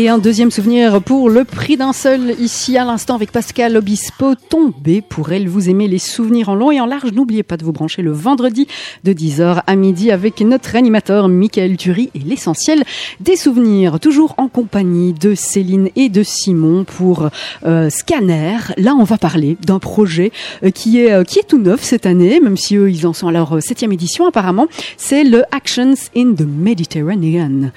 [0.00, 4.36] Et un deuxième souvenir pour le prix d'un seul, ici à l'instant avec Pascal Obispo,
[4.48, 5.48] tombé pour elle.
[5.48, 7.10] Vous aimez les souvenirs en long et en large.
[7.12, 8.68] N'oubliez pas de vous brancher le vendredi
[9.02, 12.84] de 10h à midi avec notre animateur Michael Turi et l'essentiel
[13.18, 13.98] des souvenirs.
[13.98, 17.28] Toujours en compagnie de Céline et de Simon pour
[17.66, 18.58] euh, Scanner.
[18.76, 20.30] Là, on va parler d'un projet
[20.62, 23.12] euh, qui est, euh, qui est tout neuf cette année, même si eux, ils en
[23.12, 24.68] sont à leur septième édition apparemment.
[24.96, 27.72] C'est le Actions in the Mediterranean.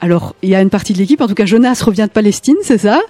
[0.00, 2.56] Alors, il y a une partie de l'équipe, en tout cas Jonas revient de Palestine,
[2.62, 3.00] c'est ça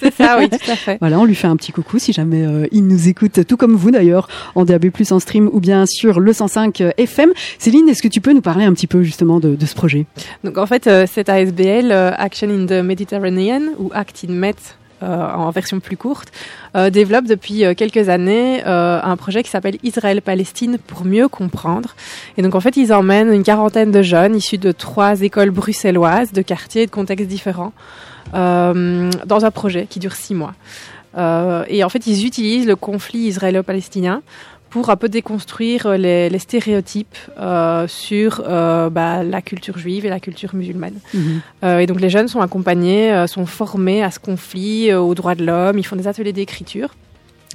[0.00, 0.98] C'est ça, oui, tout à fait.
[1.00, 3.74] Voilà, on lui fait un petit coucou si jamais euh, il nous écoute, tout comme
[3.74, 7.30] vous d'ailleurs, en DAB+, en stream ou bien sur le 105 FM.
[7.58, 10.06] Céline, est-ce que tu peux nous parler un petit peu justement de, de ce projet?
[10.44, 14.54] Donc en fait, euh, cette ASBL, euh, Action in the Mediterranean, ou Act in Met
[14.54, 16.30] euh, en version plus courte,
[16.76, 21.94] euh, développe depuis euh, quelques années euh, un projet qui s'appelle Israël-Palestine pour mieux comprendre.
[22.36, 26.32] Et donc en fait, ils emmènent une quarantaine de jeunes issus de trois écoles bruxelloises,
[26.32, 27.72] de quartiers et de contextes différents,
[28.34, 30.54] euh, dans un projet qui dure six mois.
[31.16, 34.22] Euh, et en fait, ils utilisent le conflit israélo-palestinien
[34.70, 40.06] pour un peu déconstruire euh, les, les stéréotypes euh, sur euh, bah, la culture juive
[40.06, 40.94] et la culture musulmane.
[41.64, 45.44] Euh, et donc les jeunes sont accompagnés, sont formés à ce conflit, aux droits de
[45.44, 46.90] l'homme, ils font des ateliers d'écriture.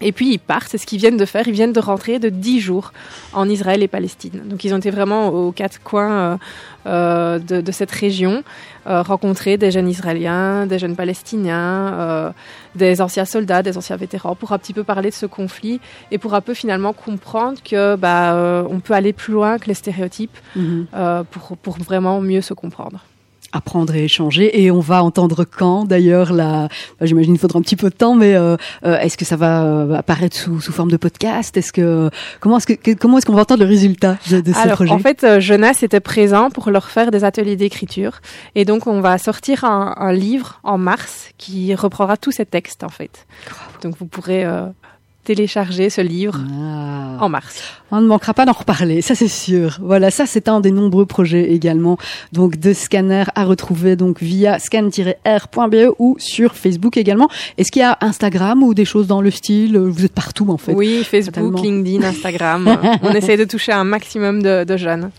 [0.02, 2.28] Et puis ils partent, c'est ce qu'ils viennent de faire, ils viennent de rentrer de
[2.28, 2.92] 10 jours
[3.32, 4.42] en Israël et Palestine.
[4.46, 6.38] Donc ils ont été vraiment aux quatre coins euh,
[6.86, 8.44] euh, de, de cette région,
[8.88, 12.32] euh, rencontrer des jeunes Israéliens, des jeunes Palestiniens, euh,
[12.76, 15.80] des anciens soldats, des anciens vétérans, pour un petit peu parler de ce conflit
[16.12, 19.68] et pour un peu finalement comprendre que bah, euh, on peut aller plus loin que
[19.68, 23.00] les stéréotypes euh, pour, pour vraiment mieux se comprendre.
[23.56, 24.62] Apprendre et échanger.
[24.64, 26.68] Et on va entendre quand d'ailleurs la.
[27.00, 29.64] J'imagine qu'il faudra un petit peu de temps, mais euh, euh, est-ce que ça va
[29.64, 31.56] euh, apparaître sous, sous forme de podcast?
[31.56, 32.10] Est-ce que
[32.42, 34.92] comment est-ce que comment est-ce qu'on va entendre le résultat de, de ce Alors, projet?
[34.92, 38.20] en fait, Jonas était présent pour leur faire des ateliers d'écriture.
[38.56, 42.84] Et donc, on va sortir un, un livre en mars qui reprendra tous ces textes,
[42.84, 43.26] en fait.
[43.82, 44.66] Donc, vous pourrez euh,
[45.26, 47.18] télécharger ce livre Ah.
[47.24, 47.62] en mars.
[47.92, 49.78] On ne manquera pas d'en reparler, ça c'est sûr.
[49.82, 51.98] Voilà, ça c'est un des nombreux projets également,
[52.34, 57.30] donc de scanner à retrouver donc via scan-r.be ou sur Facebook également.
[57.58, 59.78] Est-ce qu'il y a Instagram ou des choses dans le style?
[59.78, 60.74] Vous êtes partout en fait.
[60.74, 61.62] Oui, Facebook, Totalement.
[61.62, 62.78] LinkedIn, Instagram.
[63.04, 65.12] on essaie de toucher un maximum de, de jeunes.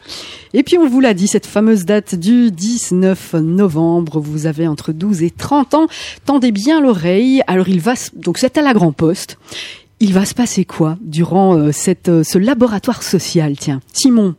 [0.59, 4.93] Et puis on vous l'a dit, cette fameuse date du 19 novembre, vous avez entre
[4.93, 5.87] 12 et 30 ans,
[6.25, 7.43] tendez bien l'oreille.
[7.47, 9.37] Alors il va, donc c'est à la Grand Poste.
[10.01, 14.35] Il va se passer quoi durant euh, cette, euh, ce laboratoire social Tiens, Simon,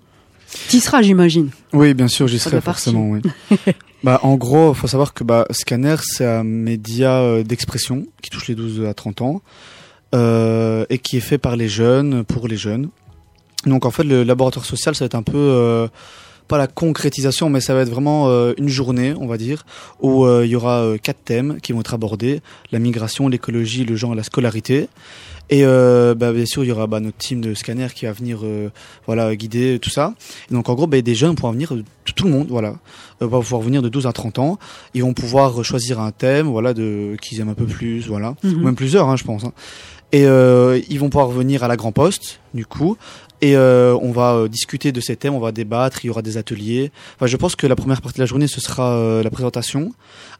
[0.69, 1.51] tu seras j'imagine?
[1.71, 3.11] Oui, bien sûr, j'y serai forcément.
[3.11, 3.21] Oui.
[4.03, 8.47] bah, en gros, faut savoir que bah, Scanner, c'est un média euh, d'expression qui touche
[8.47, 9.41] les 12 à 30 ans
[10.15, 12.89] euh, et qui est fait par les jeunes pour les jeunes.
[13.65, 15.87] Donc, en fait, le laboratoire social, ça va être un peu euh,
[16.47, 19.65] pas la concrétisation, mais ça va être vraiment euh, une journée, on va dire,
[19.99, 22.41] où euh, il y aura euh, quatre thèmes qui vont être abordés
[22.71, 24.87] la migration, l'écologie, le genre et la scolarité.
[25.49, 28.11] Et euh, bah, bien sûr, il y aura bah, notre team de scanner qui va
[28.11, 28.69] venir euh,
[29.05, 30.13] voilà, guider tout ça.
[30.49, 31.73] Et donc en gros, bah, des jeunes pourront venir
[32.15, 32.75] tout le monde, voilà,
[33.21, 34.59] euh, va pouvoir venir de 12 à 30 ans.
[34.93, 38.53] Ils vont pouvoir choisir un thème, voilà, de qu'ils aiment un peu plus, voilà, Mhm.
[38.53, 39.43] ou même plusieurs, hein, je pense.
[39.45, 39.53] hein.
[40.13, 42.95] Et euh, ils vont pouvoir venir à la Grand Poste, du coup.
[43.41, 46.21] Et euh, on va euh, discuter de ces thèmes, on va débattre, il y aura
[46.21, 46.91] des ateliers.
[47.15, 49.91] Enfin, je pense que la première partie de la journée, ce sera euh, la présentation.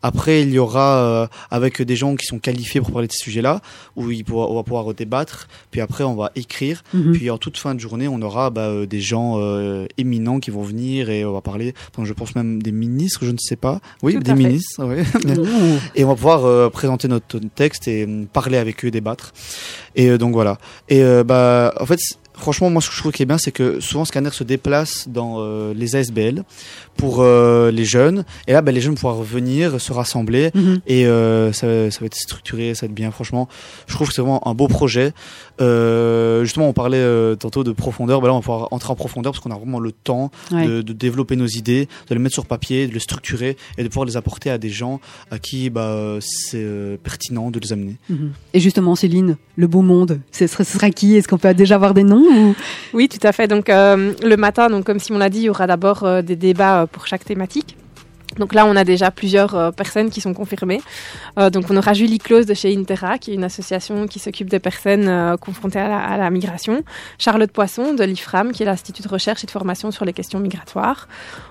[0.02, 3.24] Après, il y aura euh, avec des gens qui sont qualifiés pour parler de ces
[3.24, 3.62] sujets-là,
[3.96, 5.48] où il pourra- on va pouvoir débattre.
[5.72, 6.84] Puis après, on va écrire.
[6.94, 7.14] Mhm.
[7.14, 10.50] Puis en toute fin de journée, on aura bah, euh, des gens euh, éminents qui
[10.52, 11.74] vont venir et on va parler.
[11.94, 13.80] Enfin, je pense même des ministres, je ne sais pas.
[14.02, 14.84] Oui, Tout des ministres.
[14.84, 15.04] Oui.
[15.96, 19.34] Et on va pouvoir euh, présenter notre texte et euh, parler avec eux, débattre.
[19.96, 20.58] Et euh, donc voilà.
[20.90, 22.00] Et euh, bah, en fait,
[22.38, 25.08] franchement, moi, ce que je trouve qui est bien, c'est que souvent Scanner se déplace
[25.08, 26.44] dans euh, les ASBL
[26.96, 28.24] pour euh, les jeunes.
[28.48, 30.52] Et là, bah, les jeunes vont pouvoir venir, se rassembler.
[30.54, 30.80] Mhm.
[30.88, 33.12] Et euh, ça, ça va être structuré, ça va être bien.
[33.12, 33.48] Franchement,
[33.88, 35.14] je trouve que c'est vraiment un beau projet.
[35.60, 38.22] Euh, justement, on parlait euh, tantôt de profondeur.
[38.22, 40.68] Bah là, on va pouvoir entrer en profondeur parce qu'on a vraiment le temps Ouais.
[40.68, 43.88] de, de développer nos idées, de les mettre sur papier, de les structurer et de
[43.88, 45.00] pouvoir les apporter à des gens
[45.32, 47.96] à qui bah, c'est euh, pertinent de les amener.
[48.10, 48.32] Mhm.
[48.54, 51.16] Et justement, Céline, le beau monde, ce sera, ce sera qui?
[51.16, 52.56] Est-ce qu'on peut déjà avoir des noms ou...
[52.94, 53.48] Oui, tout à fait.
[53.48, 56.36] Donc euh, le matin, donc comme Simon l'a dit, il y aura d'abord euh, des
[56.36, 57.76] débats euh, pour chaque thématique.
[58.38, 60.82] Donc là, on a déjà plusieurs euh, personnes qui sont confirmées.
[61.38, 64.50] Euh, donc on aura Julie Claus de chez Intera, qui est une association qui s'occupe
[64.50, 66.84] des personnes euh, confrontées à la, migration.
[67.18, 70.40] Charlotte Poisson de l'IFRAM, qui est l'Institut de recherche et de formation sur les questions
[70.40, 71.08] migratoires.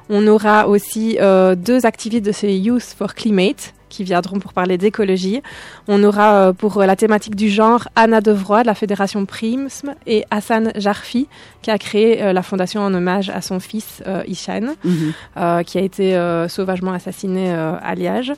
[0.09, 1.19] On aura aussi
[1.57, 5.43] deux activistes de chez Youth for Climate qui viendront pour parler d'écologie.
[5.89, 10.25] On aura euh, pour la thématique du genre Anna Devroy de la Fédération Prism et
[10.31, 11.29] Hassan Jarfi
[11.63, 15.13] qui a créé euh, la fondation en hommage à son fils euh, Ishan Mhm.
[15.37, 18.33] euh, qui a été euh, sauvagement assassiné euh, à Liège.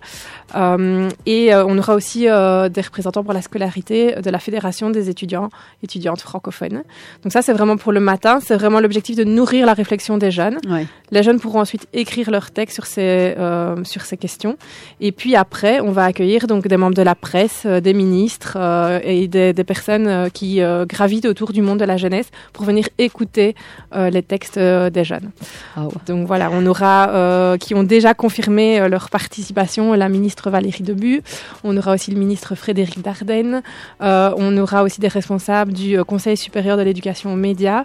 [0.55, 4.91] Euh, et euh, on aura aussi euh, des représentants pour la scolarité de la Fédération
[4.91, 5.51] des étudiants
[5.83, 6.83] étudiantes francophones.
[7.23, 8.39] Donc ça, c'est vraiment pour le matin.
[8.43, 10.59] C'est vraiment l'objectif de nourrir la réflexion des jeunes.
[10.69, 10.87] Ouais.
[11.11, 14.57] Les jeunes pourront ensuite écrire leur texte sur ces, euh, sur ces questions.
[15.01, 18.57] Et puis après, on va accueillir donc des membres de la presse, euh, des ministres
[18.57, 22.64] euh, et des, des personnes euh, qui gravitent autour du monde de la jeunesse pour
[22.64, 23.55] venir écouter
[23.94, 25.31] les textes des jeunes.
[25.77, 25.85] Ouais.
[26.07, 31.22] Donc voilà, on aura qui ont déjà confirmé leur participation la ministre Valérie Debu,
[31.64, 33.62] on aura aussi le ministre Frédéric Dardenne,
[34.01, 37.85] on aura aussi des responsables du Conseil supérieur de l'éducation aux médias.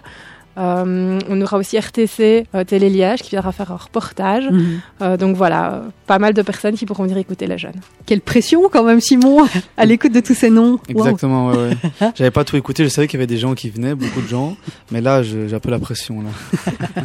[0.56, 4.48] Euh, on aura aussi RTC euh, Télé Liège qui viendra faire un reportage.
[4.50, 4.80] Mhm.
[5.02, 7.80] Euh, donc voilà, euh, pas mal de personnes qui pourront venir écouter les jeunes.
[8.06, 10.78] Quelle pression quand même, Simon, à l'écoute de tous ces noms.
[10.88, 12.10] Exactement, ouais, ouais.
[12.14, 14.28] J'avais pas tout écouté, je savais qu'il y avait des gens qui venaient, beaucoup de
[14.28, 14.56] gens,
[14.90, 16.30] mais là, j'ai un peu la pression, là.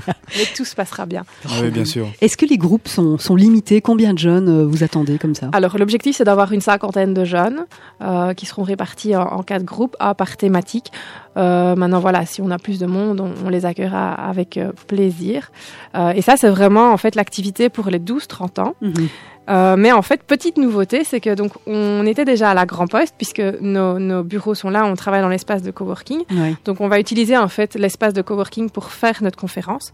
[0.38, 1.24] Mais tout se passera bien.
[1.46, 2.08] Ah oui, bien sûr.
[2.22, 3.82] Est-ce que les groupes sont, sont limités?
[3.82, 5.50] Combien de jeunes euh, vous attendez comme ça?
[5.54, 7.66] Alors l'objectif c'est d'avoir une cinquantaine de jeunes
[8.02, 10.92] euh, qui seront répartis en, en quatre groupes, un par thématique.
[11.38, 14.72] Euh, maintenant voilà, si on a plus de monde, on, on les accueillera avec euh,
[14.88, 15.52] plaisir.
[15.96, 18.76] Euh, et ça c'est vraiment en fait l'activité pour les 12-30 ans.
[18.82, 19.10] Mhm.
[19.50, 22.88] Euh, mais en fait, petite nouveauté, c'est que donc on était déjà à la Grand
[22.88, 26.22] Poste puisque nos, nos bureaux sont là, on travaille dans l'espace de coworking.
[26.66, 29.92] Donc on va utiliser en fait l'espace de coworking pour faire notre conférence,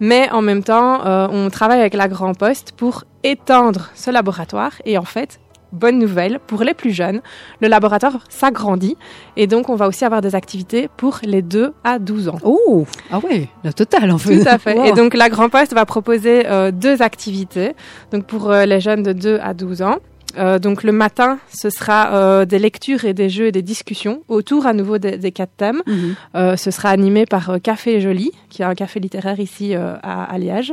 [0.00, 4.72] mais en même temps euh, on travaille avec la Grand Poste pour étendre ce laboratoire
[4.86, 5.38] et en fait
[5.74, 7.20] bonne nouvelle pour les plus jeunes,
[7.60, 8.96] le laboratoire s'agrandit
[9.36, 12.38] et donc on va aussi avoir des activités pour les 2 à 12 ans.
[12.42, 14.42] Oh, ah ouais, la totale en fait.
[14.42, 14.74] Tout à fait.
[14.74, 14.84] Wow.
[14.84, 17.74] Et donc la Grand Poste va proposer euh, deux activités.
[18.12, 19.98] Donc pour euh, les jeunes de 2 à 12 ans.
[20.38, 24.22] Euh, donc le matin, ce sera euh, des lectures et des jeux et des discussions
[24.28, 25.82] autour à nouveau des, des quatre thèmes.
[25.86, 26.14] Mhm.
[26.34, 30.38] Euh, ce sera animé par Café Joli, qui est un café littéraire ici à, à
[30.38, 30.72] Liège.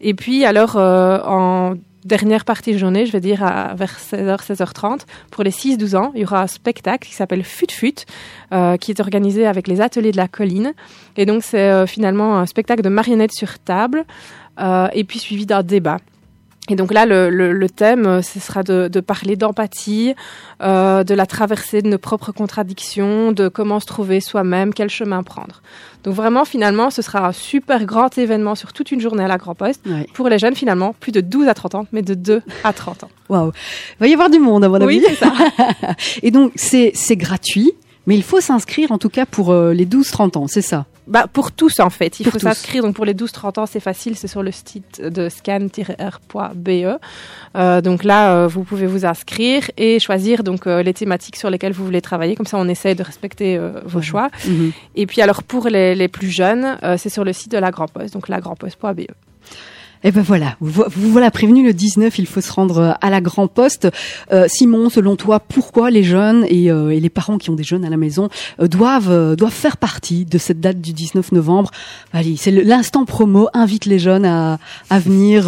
[0.00, 1.74] Et puis alors en
[2.08, 6.10] dernière partie de journée, je vais dire à, vers 16h, 16h30, pour les 6-12 ans,
[6.14, 8.06] il y aura un spectacle qui s'appelle Fut Fut,
[8.52, 10.72] euh, qui est organisé avec les ateliers de la colline.
[11.16, 14.04] Et donc c'est euh, finalement un spectacle de marionnettes sur table,
[14.58, 15.98] euh, et puis suivi d'un débat.
[16.70, 20.14] Et donc là, le, le, le thème, euh, ce sera de, de parler d'empathie,
[20.62, 25.22] euh, de la traversée de nos propres contradictions, de comment se trouver soi-même, quel chemin
[25.22, 25.62] prendre.
[26.04, 29.38] Donc vraiment, finalement, ce sera un super grand événement sur toute une journée à la
[29.38, 29.80] Grand Poste.
[29.86, 30.06] Ouais.
[30.14, 33.04] Pour les jeunes, finalement, plus de 12 à 30 ans, mais de 2 à 30
[33.04, 33.10] ans.
[33.28, 33.52] Waouh.
[33.96, 35.16] Il va y avoir du monde à mon Oui, avis.
[35.16, 35.32] c'est ça.
[36.22, 37.72] Et donc c'est gratuit,
[38.08, 40.86] mais il faut s'inscrire en tout cas pour euh, les 12-30 ans, c'est ça?
[41.08, 42.20] Bah, pour tous, en fait.
[42.20, 42.82] Il Pour faut s'inscrire.
[42.82, 44.14] Donc, pour les 12-30 ans, c'est facile.
[44.16, 46.98] C'est sur le site de scan-r.be.
[47.56, 51.48] Euh, donc là, euh, vous pouvez vous inscrire et choisir donc euh, les thématiques sur
[51.48, 52.36] lesquelles vous voulez travailler.
[52.36, 54.28] Comme ça, on essaie de respecter vos choix.
[54.46, 54.72] Mhm.
[54.96, 57.88] Et puis, alors, pour les, les plus jeunes, c'est sur le site de la Grand
[57.88, 58.12] Poste.
[58.12, 59.06] Donc, lagrandposte.be.
[60.04, 62.92] Eh ben voilà, vous, vo- vous voilà prévenu le 19, il faut se rendre euh,
[63.00, 63.88] à la Grand Poste.
[64.32, 67.64] Euh, Simon, selon toi, pourquoi les jeunes et, euh, et les parents qui ont des
[67.64, 68.28] jeunes à la maison
[68.60, 71.70] euh, doivent euh, doivent faire partie de cette date du 19 novembre?
[72.12, 74.58] Allez, c'est l'instant promo, invite les jeunes à,
[74.90, 75.46] à venir.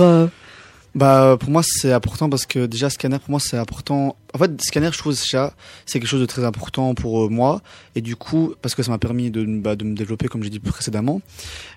[0.97, 4.16] Euh, Bah, pour moi, c'est important parce que déjà, scanner, pour moi, c'est important.
[4.34, 5.55] En fait, scanner, je trouve déjà,
[5.86, 7.61] c'est quelque chose de très important pour euh, moi.
[7.95, 10.51] Et du coup, parce que ça m'a permis de, bah, de me développer, comme j'ai
[10.51, 11.20] dit précédemment.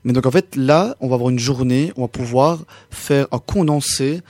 [0.03, 2.59] Mais donc, en fait, là, on va avoir une journée, on va pouvoir
[2.89, 4.21] faire un condensé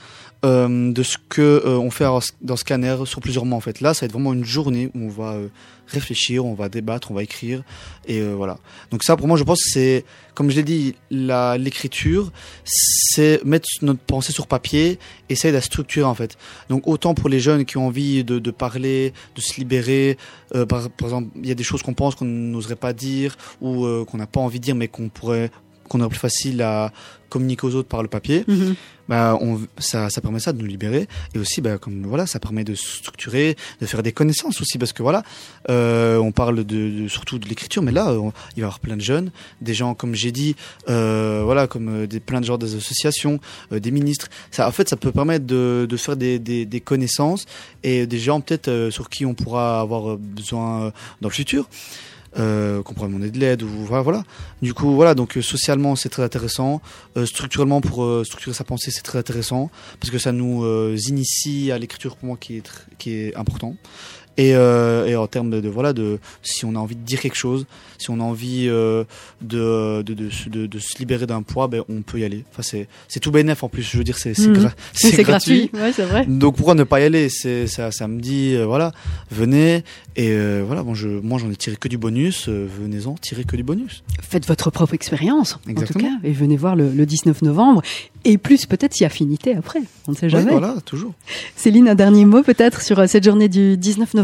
[0.44, 2.04] euh, de ce que euh, on fait
[2.42, 3.56] dans scanner sur plusieurs mois.
[3.56, 5.48] En fait, là, ça va être vraiment une journée où on va euh,
[5.86, 7.62] réfléchir, on va débattre, on va écrire.
[8.06, 8.58] Et voilà.
[8.90, 12.30] Donc ça, pour moi, je pense c'est, comme je l'ai dit, l'écriture,
[12.64, 14.98] c'est mettre notre pensée sur papier,
[15.30, 16.36] essayer de la structurer en fait.
[16.68, 20.18] Donc autant pour les jeunes qui ont envie de, parler, de se libérer,
[20.50, 23.86] par, par exemple, il y a des choses qu'on pense qu'on n'oserait pas dire ou
[24.06, 25.50] qu'on n'a pas envie de dire mais qu'on pourrait
[25.94, 26.92] qu'on aurait plus facile à
[27.30, 28.44] communiquer aux autres par le papier,
[29.08, 32.38] bah, on, ça, ça permet ça de nous libérer et aussi bah, comme voilà ça
[32.38, 35.24] permet de structurer, de faire des connaissances aussi parce que voilà
[35.68, 38.78] euh, on parle de, de- surtout de l'écriture mais là on- il va y avoir
[38.78, 40.54] plein de jeunes, des gens comme j'ai dit
[40.88, 43.40] euh, voilà comme euh, des plein de genres des associations,
[43.72, 44.28] euh, des ministres.
[44.52, 47.46] Ça en fait ça peut permettre de, de faire des, des, des connaissances
[47.82, 51.68] et des gens peut-être sur qui on pourra avoir besoin dans le futur.
[52.38, 54.24] Euh, qu'on pourrait demander de l'aide ou voilà.
[54.62, 56.80] Du coup, voilà, donc euh, socialement c'est très intéressant,
[57.16, 59.70] Euh, structurellement pour euh, structurer sa pensée c'est très intéressant
[60.00, 63.76] parce que ça nous euh, initie à l'écriture pour moi qui est qui est important.
[64.36, 67.20] Et, euh, et en termes de, de voilà de si on a envie de dire
[67.20, 67.66] quelque chose,
[67.98, 69.04] si on a envie euh,
[69.42, 72.44] de, de, de, se- de, de se libérer d'un poids, ben on peut y aller.
[72.50, 73.82] Enfin c'est c'est tout bénef en plus.
[73.82, 74.54] Je veux dire c'est c'est Mhm.
[74.64, 74.72] gra-
[75.04, 75.70] Oui, c'est gratuit.
[75.72, 76.26] Ouais, c'est vrai.
[76.26, 77.28] donc pourquoi ne pas y aller?
[77.28, 78.90] C'est ça, ça me dit euh, voilà,
[79.30, 79.84] venez
[80.16, 80.82] et euh, voilà.
[80.82, 82.48] Bon, je, moi j'en ai tiré que du bonus.
[82.48, 84.02] Venez-en, tirez que du bonus.
[84.20, 87.82] Faites votre propre expérience, en tout cas, et venez voir le, le 19 novembre.
[88.26, 89.80] Et plus peut-être si affinité après.
[90.08, 90.50] On ne sait jamais.
[90.50, 91.12] voilà, toujours.
[91.56, 94.23] Céline, un dernier mot peut-être sur cette journée du 19 novembre?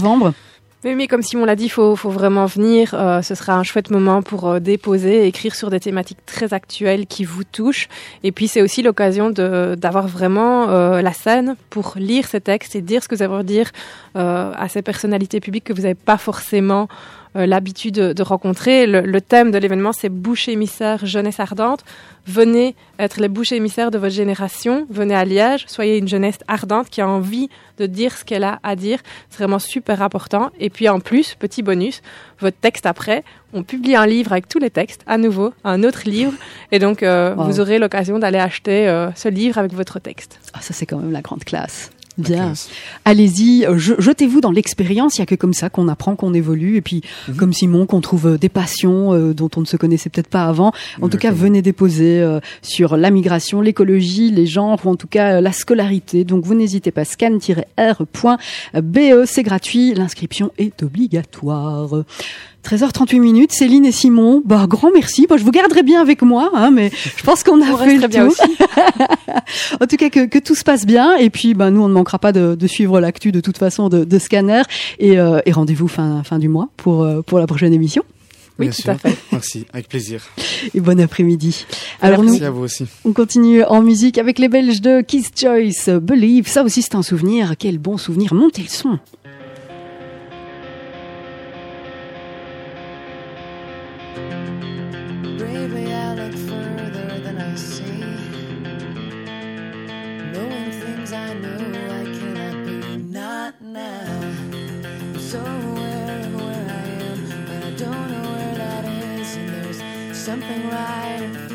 [0.82, 2.94] Mais comme Simon l'a dit, il faut, vraiment venir.
[2.94, 7.06] Euh, ce sera un chouette moment pour euh, déposer, écrire sur des thématiques très actuelles
[7.06, 7.88] qui vous touchent.
[8.22, 12.80] Et puis, c'est aussi l'occasion d'avoir vraiment euh, la scène pour lire ces textes et
[12.80, 13.70] dire ce que vous avez à dire
[14.16, 16.88] euh, à ces personnalités publiques que vous n'avez pas forcément
[17.34, 18.86] l'habitude de, de rencontrer.
[18.86, 21.84] Le, le thème de l'événement, c'est bouche émissaire jeunesse ardente.
[22.26, 24.86] Venez être les bouches émissaires de votre génération.
[24.90, 25.64] Venez à Liège.
[25.68, 28.98] Soyez une jeunesse ardente qui a envie de dire ce qu'elle a à dire.
[29.30, 30.50] C'est vraiment super important.
[30.58, 32.02] Et puis en plus, petit bonus,
[32.40, 36.02] votre texte après, on publie un livre avec tous les textes, à nouveau, un autre
[36.06, 36.32] livre.
[36.72, 37.44] Et donc, euh, Wow.
[37.44, 40.38] vous aurez l'occasion d'aller acheter euh, ce livre avec votre texte.
[40.52, 41.90] Ah, ça c'est quand même la grande classe.
[42.18, 42.52] Bien.
[43.04, 45.16] Allez-y, euh, je- jetez-vous dans l'expérience.
[45.16, 47.36] Il y a que comme ça qu'on apprend, qu'on évolue, et puis Mhm.
[47.36, 50.44] comme Simon, qu'on trouve euh, des passions euh, dont on ne se connaissait peut-être pas
[50.44, 50.72] avant.
[51.00, 55.06] En tout cas, venez déposer euh, sur la migration, l'écologie, les genres, ou en tout
[55.08, 56.24] cas euh, la scolarité.
[56.24, 57.04] Donc vous n'hésitez pas.
[57.04, 59.94] Scan-r.be, c'est gratuit.
[59.94, 62.04] L'inscription est obligatoire.
[62.64, 65.26] 13h38 minutes, Céline et Simon, bah grand merci.
[65.28, 67.96] Moi, je vous garderai bien avec moi, hein, mais je pense qu'on a On fait
[67.96, 68.36] le bien tour.
[69.80, 71.16] en tout cas, que, que tout se passe bien.
[71.16, 73.88] Et puis, bah, nous, on ne manquera pas de, de suivre l'actu de toute façon
[73.88, 74.62] de, de Scanner.
[74.98, 78.02] Et, euh, et rendez-vous fin, fin du mois pour, euh, pour la prochaine émission.
[78.58, 78.90] Oui, Bien tout sûr.
[78.90, 79.16] à fait.
[79.32, 80.22] Merci, avec plaisir.
[80.74, 81.64] Et bon après-midi.
[82.02, 82.84] Alors, nous, Merci à vous aussi.
[83.06, 86.46] on continue en musique avec les Belges de Kiss Choice, Believe.
[86.46, 87.54] Ça aussi, c'est un souvenir.
[87.58, 88.34] Quel bon souvenir.
[88.34, 88.98] Montez le son.
[103.80, 109.36] I'm so aware of where I am, but I don't know where that is.
[109.36, 111.49] And there's something right